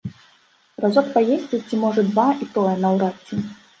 Разок 0.85 1.11
паесці, 1.17 1.59
ці 1.67 1.81
можа 1.83 2.07
два, 2.11 2.25
і 2.47 2.51
тое, 2.57 2.73
наўрад 2.87 3.15
ці. 3.29 3.35